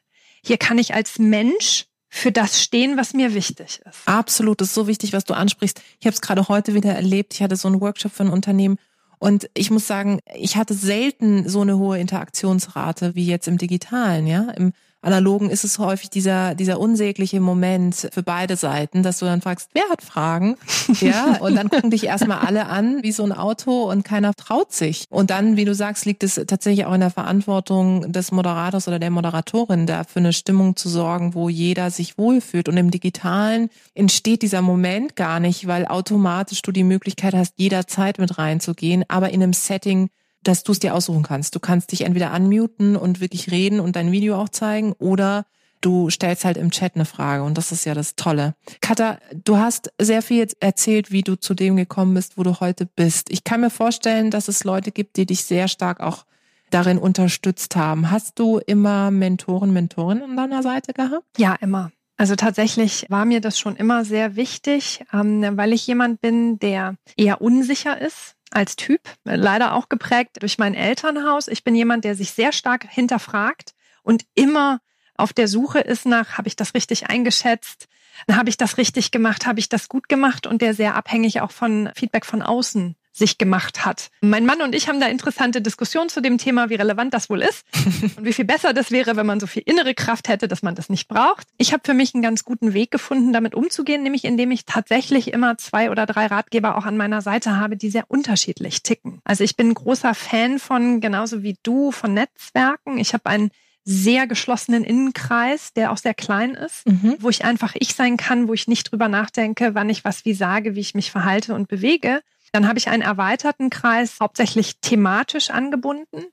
[0.44, 4.02] Hier kann ich als Mensch für das stehen, was mir wichtig ist.
[4.06, 5.82] Absolut, das ist so wichtig, was du ansprichst.
[6.00, 7.34] Ich habe es gerade heute wieder erlebt.
[7.36, 8.78] Ich hatte so einen Workshop für ein Unternehmen
[9.20, 14.26] und ich muss sagen, ich hatte selten so eine hohe Interaktionsrate wie jetzt im Digitalen,
[14.26, 14.50] ja.
[14.52, 19.42] Im Analogen ist es häufig dieser, dieser unsägliche Moment für beide Seiten, dass du dann
[19.42, 20.58] fragst, wer hat Fragen?
[21.00, 24.74] Ja, und dann gucken dich erstmal alle an, wie so ein Auto und keiner traut
[24.74, 25.06] sich.
[25.10, 29.00] Und dann, wie du sagst, liegt es tatsächlich auch in der Verantwortung des Moderators oder
[29.00, 32.68] der Moderatorin, da für eine Stimmung zu sorgen, wo jeder sich wohlfühlt.
[32.68, 38.20] Und im Digitalen entsteht dieser Moment gar nicht, weil automatisch du die Möglichkeit hast, jederzeit
[38.20, 40.10] mit reinzugehen, aber in einem Setting,
[40.44, 41.56] dass du es dir aussuchen kannst.
[41.56, 45.46] Du kannst dich entweder unmuten und wirklich reden und dein Video auch zeigen oder
[45.82, 48.56] du stellst halt im Chat eine Frage und das ist ja das Tolle.
[48.82, 52.86] Katha, du hast sehr viel erzählt, wie du zu dem gekommen bist, wo du heute
[52.86, 53.30] bist.
[53.30, 56.26] Ich kann mir vorstellen, dass es Leute gibt, die dich sehr stark auch
[56.70, 58.12] darin unterstützt haben.
[58.12, 61.26] Hast du immer Mentoren, Mentorinnen an deiner Seite gehabt?
[61.38, 61.92] Ja, immer.
[62.18, 66.96] Also tatsächlich war mir das schon immer sehr wichtig, ähm, weil ich jemand bin, der
[67.16, 71.48] eher unsicher ist als Typ, leider auch geprägt durch mein Elternhaus.
[71.48, 74.80] Ich bin jemand, der sich sehr stark hinterfragt und immer
[75.16, 77.88] auf der Suche ist nach, habe ich das richtig eingeschätzt?
[78.32, 79.46] Habe ich das richtig gemacht?
[79.46, 80.48] Habe ich das gut gemacht?
[80.48, 84.10] Und der sehr abhängig auch von Feedback von außen sich gemacht hat.
[84.22, 87.42] Mein Mann und ich haben da interessante Diskussionen zu dem Thema, wie relevant das wohl
[87.42, 87.66] ist
[88.18, 90.74] und wie viel besser das wäre, wenn man so viel innere Kraft hätte, dass man
[90.74, 91.48] das nicht braucht.
[91.58, 95.32] Ich habe für mich einen ganz guten Weg gefunden, damit umzugehen, nämlich indem ich tatsächlich
[95.32, 99.22] immer zwei oder drei Ratgeber auch an meiner Seite habe, die sehr unterschiedlich ticken.
[99.24, 102.98] Also ich bin ein großer Fan von, genauso wie du, von Netzwerken.
[102.98, 103.52] Ich habe einen
[103.86, 107.16] sehr geschlossenen Innenkreis, der auch sehr klein ist, mhm.
[107.20, 110.34] wo ich einfach ich sein kann, wo ich nicht drüber nachdenke, wann ich was wie
[110.34, 115.50] sage, wie ich mich verhalte und bewege, dann habe ich einen erweiterten Kreis, hauptsächlich thematisch
[115.50, 116.26] angebunden.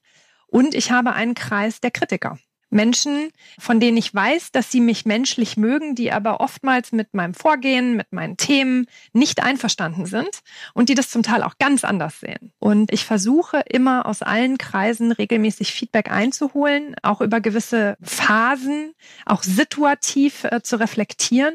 [0.46, 2.38] Und ich habe einen Kreis der Kritiker.
[2.70, 7.34] Menschen, von denen ich weiß, dass sie mich menschlich mögen, die aber oftmals mit meinem
[7.34, 10.40] Vorgehen, mit meinen Themen nicht einverstanden sind
[10.74, 12.52] und die das zum Teil auch ganz anders sehen.
[12.58, 18.94] Und ich versuche immer aus allen Kreisen regelmäßig Feedback einzuholen, auch über gewisse Phasen,
[19.26, 21.54] auch situativ äh, zu reflektieren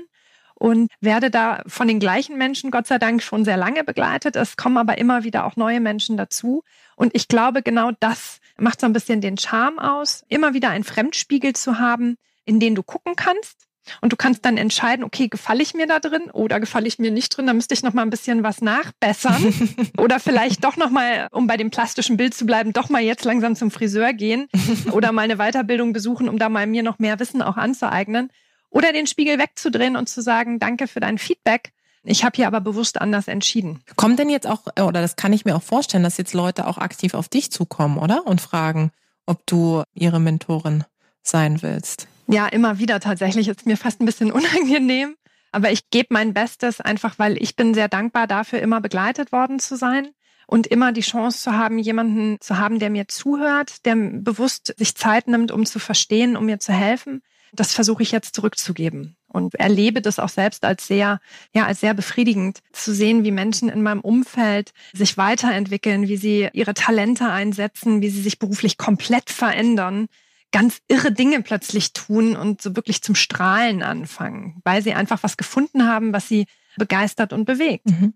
[0.62, 4.36] und werde da von den gleichen Menschen Gott sei Dank schon sehr lange begleitet.
[4.36, 6.64] Es kommen aber immer wieder auch neue Menschen dazu.
[6.96, 10.84] Und ich glaube, genau das macht so ein bisschen den Charme aus, immer wieder einen
[10.84, 13.68] Fremdspiegel zu haben, in den du gucken kannst.
[14.02, 17.10] Und du kannst dann entscheiden, okay, gefalle ich mir da drin oder gefalle ich mir
[17.10, 19.52] nicht drin, da müsste ich noch mal ein bisschen was nachbessern
[19.98, 23.26] oder vielleicht doch noch mal, um bei dem plastischen Bild zu bleiben, doch mal jetzt
[23.26, 24.48] langsam zum Friseur gehen
[24.92, 28.30] oder mal eine Weiterbildung besuchen, um da mal mir noch mehr Wissen auch anzueignen.
[28.72, 31.72] Oder den Spiegel wegzudrehen und zu sagen, danke für dein Feedback.
[32.04, 33.84] Ich habe hier aber bewusst anders entschieden.
[33.96, 36.80] Kommt denn jetzt auch, oder das kann ich mir auch vorstellen, dass jetzt Leute auch
[36.80, 38.26] aktiv auf dich zukommen, oder?
[38.26, 38.92] Und fragen,
[39.28, 40.84] ob du ihre Mentorin
[41.22, 42.08] sein willst.
[42.28, 43.48] Ja, immer wieder tatsächlich.
[43.48, 45.16] Ist mir fast ein bisschen unangenehm.
[45.52, 49.60] Aber ich gebe mein Bestes einfach, weil ich bin sehr dankbar dafür, immer begleitet worden
[49.60, 50.08] zu sein
[50.48, 54.96] und immer die Chance zu haben, jemanden zu haben, der mir zuhört, der bewusst sich
[54.96, 57.22] Zeit nimmt, um zu verstehen, um mir zu helfen.
[57.54, 61.20] Das versuche ich jetzt zurückzugeben und erlebe das auch selbst als sehr,
[61.54, 66.50] ja, als sehr befriedigend zu sehen, wie Menschen in meinem Umfeld sich weiterentwickeln, wie sie
[66.54, 70.08] ihre Talente einsetzen, wie sie sich beruflich komplett verändern,
[70.52, 75.38] ganz irre Dinge plötzlich tun und so wirklich zum Strahlen anfangen, weil sie einfach was
[75.38, 76.46] gefunden haben, was sie
[76.78, 77.88] begeistert und bewegt.
[77.88, 78.14] Mhm.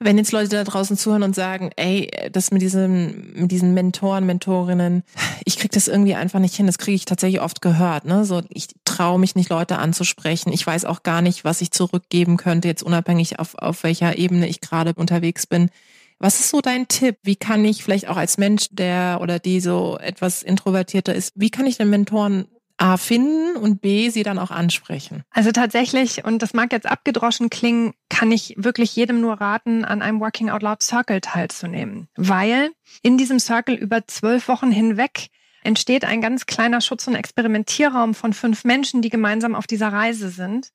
[0.00, 4.26] Wenn jetzt Leute da draußen zuhören und sagen, ey, das mit diesen, mit diesen Mentoren,
[4.26, 5.04] Mentorinnen,
[5.44, 8.04] ich krieg das irgendwie einfach nicht hin, das kriege ich tatsächlich oft gehört.
[8.04, 8.24] Ne?
[8.24, 10.52] So, ich traue mich nicht, Leute anzusprechen.
[10.52, 14.48] Ich weiß auch gar nicht, was ich zurückgeben könnte, jetzt unabhängig auf, auf welcher Ebene
[14.48, 15.70] ich gerade unterwegs bin.
[16.18, 17.18] Was ist so dein Tipp?
[17.22, 21.50] Wie kann ich vielleicht auch als Mensch, der oder die so etwas introvertierter ist, wie
[21.50, 25.22] kann ich den Mentoren A finden und B sie dann auch ansprechen?
[25.30, 30.02] Also tatsächlich, und das mag jetzt abgedroschen klingen, kann ich wirklich jedem nur raten, an
[30.02, 32.08] einem Working Out Loud Circle teilzunehmen.
[32.16, 32.70] Weil
[33.02, 35.28] in diesem Circle über zwölf Wochen hinweg
[35.62, 40.28] entsteht ein ganz kleiner Schutz- und Experimentierraum von fünf Menschen, die gemeinsam auf dieser Reise
[40.28, 40.70] sind.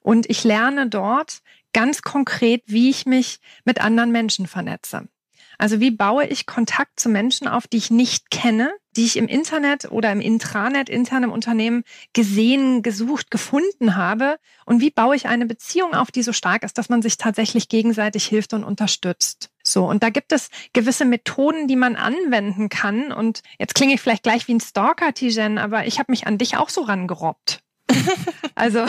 [0.00, 1.40] Und ich lerne dort
[1.72, 5.08] ganz konkret, wie ich mich mit anderen Menschen vernetze.
[5.60, 9.28] Also wie baue ich Kontakt zu Menschen auf, die ich nicht kenne, die ich im
[9.28, 14.38] Internet oder im Intranet intern im Unternehmen gesehen, gesucht, gefunden habe?
[14.64, 17.68] Und wie baue ich eine Beziehung auf, die so stark ist, dass man sich tatsächlich
[17.68, 19.50] gegenseitig hilft und unterstützt?
[19.62, 23.12] So, und da gibt es gewisse Methoden, die man anwenden kann.
[23.12, 26.38] Und jetzt klinge ich vielleicht gleich wie ein Stalker, Tijen, aber ich habe mich an
[26.38, 27.60] dich auch so rangerobbt.
[28.54, 28.84] Also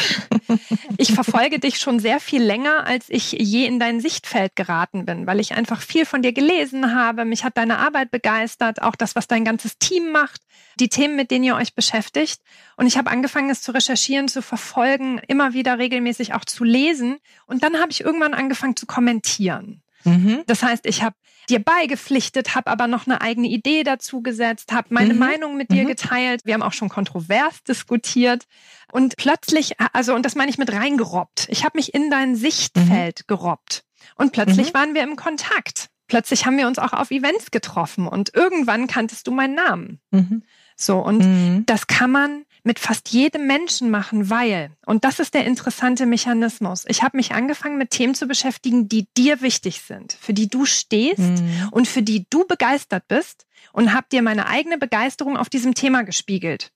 [0.97, 5.27] ich verfolge dich schon sehr viel länger, als ich je in dein Sichtfeld geraten bin,
[5.27, 7.23] weil ich einfach viel von dir gelesen habe.
[7.23, 10.41] Mich hat deine Arbeit begeistert, auch das, was dein ganzes Team macht,
[10.79, 12.41] die Themen, mit denen ihr euch beschäftigt.
[12.75, 17.19] Und ich habe angefangen, es zu recherchieren, zu verfolgen, immer wieder regelmäßig auch zu lesen.
[17.45, 19.80] Und dann habe ich irgendwann angefangen zu kommentieren.
[20.03, 20.43] Mhm.
[20.47, 21.15] Das heißt, ich habe
[21.49, 25.19] dir beigepflichtet, habe aber noch eine eigene Idee dazu gesetzt, habe meine mhm.
[25.19, 25.87] Meinung mit dir mhm.
[25.87, 26.41] geteilt.
[26.45, 28.45] Wir haben auch schon kontrovers diskutiert.
[28.91, 31.47] Und plötzlich, also, und das meine ich mit reingerobbt.
[31.49, 33.27] Ich habe mich in dein Sichtfeld mhm.
[33.27, 33.83] gerobbt.
[34.15, 34.77] Und plötzlich mhm.
[34.77, 35.89] waren wir im Kontakt.
[36.07, 40.01] Plötzlich haben wir uns auch auf Events getroffen und irgendwann kanntest du meinen Namen.
[40.11, 40.43] Mhm.
[40.75, 45.45] So, und das kann man mit fast jedem Menschen machen, weil, und das ist der
[45.45, 50.33] interessante Mechanismus, ich habe mich angefangen mit Themen zu beschäftigen, die dir wichtig sind, für
[50.33, 51.69] die du stehst mhm.
[51.71, 56.03] und für die du begeistert bist und habe dir meine eigene Begeisterung auf diesem Thema
[56.03, 56.71] gespiegelt,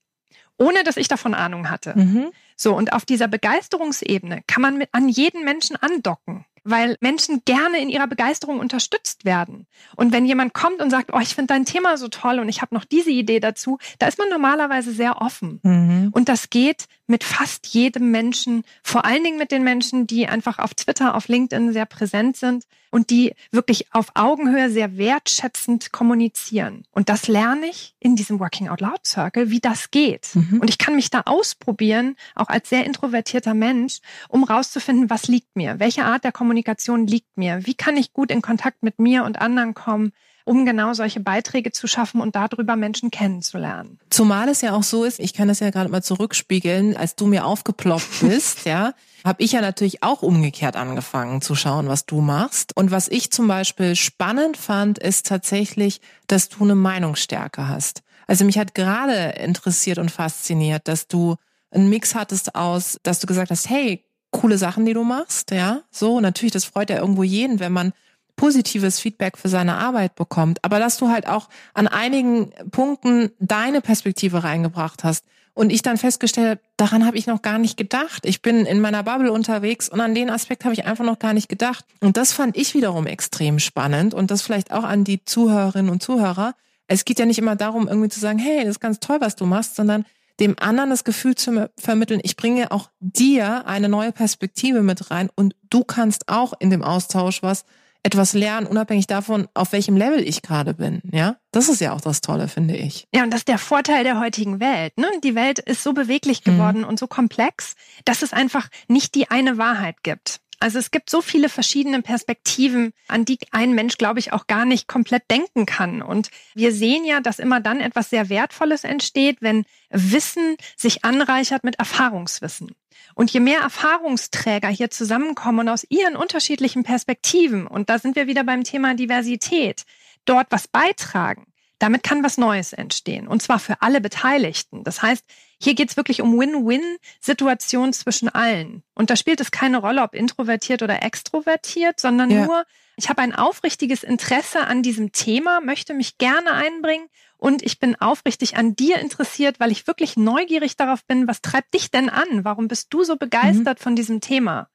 [0.58, 1.94] ohne dass ich davon Ahnung hatte.
[1.96, 2.32] Mhm.
[2.56, 7.80] So, und auf dieser Begeisterungsebene kann man mit an jeden Menschen andocken weil Menschen gerne
[7.80, 9.68] in ihrer Begeisterung unterstützt werden.
[9.96, 12.62] Und wenn jemand kommt und sagt, oh, ich finde dein Thema so toll und ich
[12.62, 15.60] habe noch diese Idee dazu, da ist man normalerweise sehr offen.
[15.64, 16.10] Mhm.
[16.12, 20.60] Und das geht mit fast jedem Menschen, vor allen Dingen mit den Menschen, die einfach
[20.60, 26.86] auf Twitter, auf LinkedIn sehr präsent sind und die wirklich auf Augenhöhe sehr wertschätzend kommunizieren.
[26.92, 30.30] Und das lerne ich in diesem Working Out Loud Circle, wie das geht.
[30.34, 30.60] Mhm.
[30.62, 35.56] Und ich kann mich da ausprobieren, auch als sehr introvertierter Mensch, um rauszufinden, was liegt
[35.56, 39.26] mir, welche Art der Kommunikation liegt mir, wie kann ich gut in Kontakt mit mir
[39.26, 40.12] und anderen kommen,
[40.46, 44.00] um genau solche Beiträge zu schaffen und darüber Menschen kennenzulernen.
[44.10, 47.26] Zumal es ja auch so ist, ich kann das ja gerade mal zurückspiegeln, als du
[47.26, 48.94] mir aufgeploppt bist, ja,
[49.26, 52.78] habe ich ja natürlich auch umgekehrt angefangen zu schauen, was du machst.
[52.78, 58.04] Und was ich zum Beispiel spannend fand, ist tatsächlich, dass du eine Meinungsstärke hast.
[58.28, 61.36] Also mich hat gerade interessiert und fasziniert, dass du
[61.72, 65.82] einen Mix hattest aus, dass du gesagt hast, hey, coole Sachen, die du machst, ja,
[65.92, 67.94] so natürlich, das freut ja irgendwo jeden, wenn man
[68.36, 73.82] positives Feedback für seine Arbeit bekommt, aber dass du halt auch an einigen Punkten deine
[73.82, 75.26] Perspektive reingebracht hast.
[75.54, 78.26] Und ich dann festgestellt, daran habe ich noch gar nicht gedacht.
[78.26, 81.32] Ich bin in meiner Bubble unterwegs und an den Aspekt habe ich einfach noch gar
[81.32, 81.86] nicht gedacht.
[82.02, 86.04] Und das fand ich wiederum extrem spannend und das vielleicht auch an die Zuhörerinnen und
[86.04, 86.56] Zuhörer.
[86.88, 89.38] Es geht ja nicht immer darum, irgendwie zu sagen, hey, das ist ganz toll, was
[89.38, 90.06] du machst, sondern
[90.42, 95.30] dem anderen das Gefühl zu vermitteln, ich bringe auch dir eine neue Perspektive mit rein
[95.36, 97.64] und du kannst auch in dem Austausch was
[98.06, 101.02] etwas lernen, unabhängig davon, auf welchem Level ich gerade bin.
[101.12, 103.08] Ja, das ist ja auch das Tolle, finde ich.
[103.14, 104.96] Ja, und das ist der Vorteil der heutigen Welt.
[104.96, 105.08] Ne?
[105.24, 106.52] Die Welt ist so beweglich mhm.
[106.52, 106.88] geworden mhm.
[106.88, 107.74] und so komplex,
[108.06, 110.40] dass es einfach nicht die eine Wahrheit gibt.
[110.60, 114.66] Also es gibt so viele verschiedene Perspektiven, an die ein Mensch, glaube ich, auch gar
[114.66, 116.02] nicht komplett denken kann.
[116.02, 121.64] Und wir sehen ja, dass immer dann etwas sehr Wertvolles entsteht, wenn Wissen sich anreichert
[121.64, 122.76] mit Erfahrungswissen.
[123.14, 128.28] Und je mehr Erfahrungsträger hier zusammenkommen und aus ihren unterschiedlichen Perspektiven, und da sind wir
[128.28, 129.84] wieder beim Thema Diversität,
[130.26, 131.46] dort was beitragen,
[131.80, 133.28] damit kann was Neues entstehen.
[133.28, 134.84] Und zwar für alle Beteiligten.
[134.84, 135.24] Das heißt,
[135.62, 138.84] hier geht es wirklich um Win-Win-Situationen zwischen allen.
[138.94, 142.46] Und da spielt es keine Rolle, ob introvertiert oder extrovertiert, sondern ja.
[142.46, 142.66] nur,
[142.98, 147.08] ich habe ein aufrichtiges Interesse an diesem Thema, möchte mich gerne einbringen
[147.38, 151.74] und ich bin aufrichtig an dir interessiert, weil ich wirklich neugierig darauf bin, was treibt
[151.74, 152.44] dich denn an?
[152.44, 153.84] Warum bist du so begeistert mhm.
[153.84, 154.70] von diesem Thema?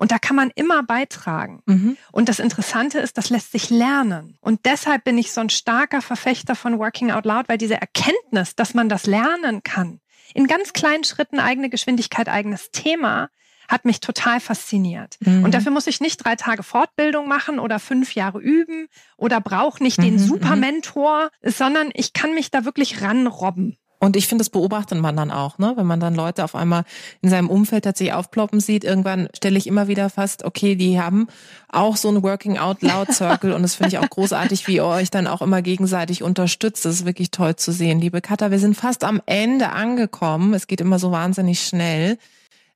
[0.00, 1.62] Und da kann man immer beitragen.
[1.66, 1.98] Mhm.
[2.10, 4.38] Und das Interessante ist, das lässt sich lernen.
[4.40, 8.56] Und deshalb bin ich so ein starker Verfechter von Working Out Loud, weil diese Erkenntnis,
[8.56, 10.00] dass man das lernen kann,
[10.32, 13.28] in ganz kleinen Schritten eigene Geschwindigkeit, eigenes Thema,
[13.68, 15.18] hat mich total fasziniert.
[15.20, 15.44] Mhm.
[15.44, 19.82] Und dafür muss ich nicht drei Tage Fortbildung machen oder fünf Jahre üben oder brauche
[19.82, 20.26] nicht den mhm, mhm.
[20.26, 23.76] Supermentor, sondern ich kann mich da wirklich ranrobben.
[24.02, 25.74] Und ich finde, das beobachtet man dann auch, ne?
[25.76, 26.84] Wenn man dann Leute auf einmal
[27.20, 31.26] in seinem Umfeld tatsächlich aufploppen sieht, irgendwann stelle ich immer wieder fast, okay, die haben
[31.68, 34.86] auch so ein Working Out Loud Circle und das finde ich auch großartig, wie ihr
[34.86, 36.86] euch dann auch immer gegenseitig unterstützt.
[36.86, 38.00] Das ist wirklich toll zu sehen.
[38.00, 40.54] Liebe Katha, wir sind fast am Ende angekommen.
[40.54, 42.16] Es geht immer so wahnsinnig schnell.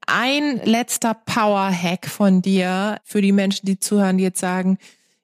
[0.06, 4.76] Ein letzter Power Hack von dir für die Menschen, die zuhören, die jetzt sagen,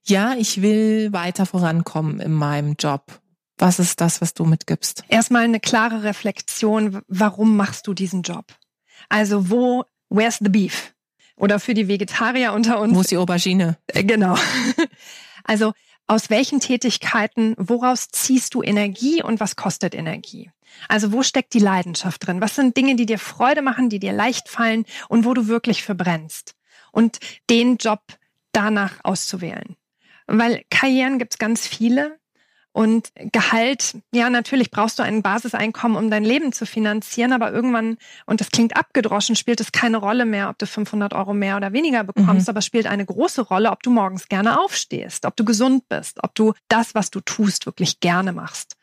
[0.05, 3.21] ja, ich will weiter vorankommen in meinem Job
[3.61, 5.05] was ist das, was du mitgibst?
[5.09, 8.47] Erstmal eine klare Reflexion, warum machst du diesen Job?
[9.09, 10.95] Also wo, where's the beef?
[11.37, 12.95] Oder für die Vegetarier unter uns.
[12.95, 13.79] Wo ist die Aubergine?
[13.89, 14.37] Äh, genau.
[15.43, 15.73] Also
[16.07, 20.51] aus welchen Tätigkeiten, woraus ziehst du Energie und was kostet Energie?
[20.87, 22.41] Also wo steckt die Leidenschaft drin?
[22.41, 25.83] Was sind Dinge, die dir Freude machen, die dir leicht fallen und wo du wirklich
[25.83, 26.55] verbrennst?
[26.93, 27.19] Und
[27.49, 28.03] den Job
[28.53, 29.77] danach auszuwählen.
[30.27, 32.20] Weil Karrieren gibt's ganz viele.
[32.73, 37.97] Und Gehalt, ja, natürlich brauchst du ein Basiseinkommen, um dein Leben zu finanzieren, aber irgendwann,
[38.27, 41.73] und das klingt abgedroschen, spielt es keine Rolle mehr, ob du 500 Euro mehr oder
[41.73, 42.51] weniger bekommst, mhm.
[42.51, 46.35] aber spielt eine große Rolle, ob du morgens gerne aufstehst, ob du gesund bist, ob
[46.37, 48.77] du das, was du tust, wirklich gerne machst.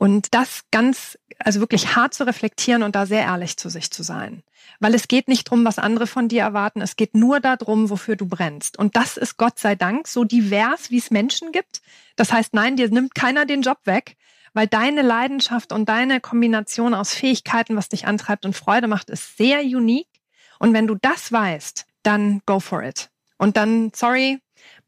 [0.00, 4.02] Und das ganz, also wirklich hart zu reflektieren und da sehr ehrlich zu sich zu
[4.02, 4.42] sein.
[4.78, 6.80] Weil es geht nicht drum, was andere von dir erwarten.
[6.80, 8.78] Es geht nur darum, wofür du brennst.
[8.78, 11.82] Und das ist Gott sei Dank so divers, wie es Menschen gibt.
[12.16, 14.16] Das heißt, nein, dir nimmt keiner den Job weg,
[14.54, 19.36] weil deine Leidenschaft und deine Kombination aus Fähigkeiten, was dich antreibt und Freude macht, ist
[19.36, 20.08] sehr unique.
[20.58, 23.10] Und wenn du das weißt, dann go for it.
[23.36, 24.40] Und dann, sorry,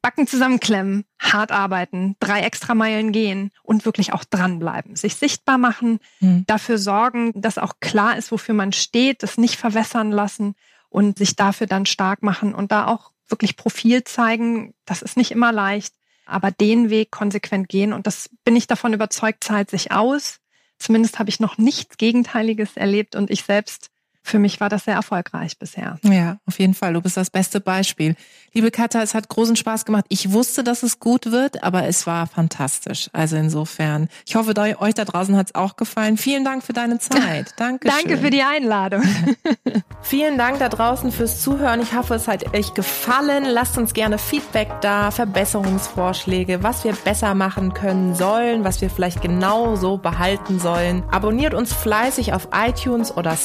[0.02, 4.96] Backen zusammenklemmen, hart arbeiten, drei extra Meilen gehen und wirklich auch dranbleiben.
[4.96, 6.44] Sich sichtbar machen, mhm.
[6.48, 10.54] dafür sorgen, dass auch klar ist, wofür man steht, das nicht verwässern lassen
[10.88, 14.74] und sich dafür dann stark machen und da auch wirklich Profil zeigen.
[14.84, 15.94] Das ist nicht immer leicht,
[16.26, 20.40] aber den Weg konsequent gehen und das bin ich davon überzeugt, zahlt sich aus.
[20.78, 23.91] Zumindest habe ich noch nichts Gegenteiliges erlebt und ich selbst
[24.22, 25.98] für mich war das sehr erfolgreich bisher.
[26.02, 26.94] Ja, auf jeden Fall.
[26.94, 28.14] Du bist das beste Beispiel.
[28.52, 30.04] Liebe Katha, es hat großen Spaß gemacht.
[30.08, 33.08] Ich wusste, dass es gut wird, aber es war fantastisch.
[33.12, 36.16] Also insofern, ich hoffe, euch da draußen hat es auch gefallen.
[36.16, 37.54] Vielen Dank für deine Zeit.
[37.56, 37.88] Danke.
[37.88, 39.02] Danke für die Einladung.
[40.02, 41.80] Vielen Dank da draußen fürs Zuhören.
[41.80, 43.44] Ich hoffe, es hat euch gefallen.
[43.44, 49.22] Lasst uns gerne Feedback da, Verbesserungsvorschläge, was wir besser machen können sollen, was wir vielleicht
[49.22, 51.02] genau so behalten sollen.
[51.10, 53.36] Abonniert uns fleißig auf iTunes oder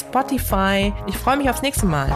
[1.06, 2.10] Ich freue mich aufs nächste Mal.